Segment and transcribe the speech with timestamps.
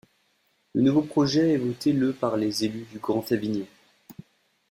[0.73, 3.67] Le nouveau projet est voté le par les élus du Grand Avignon.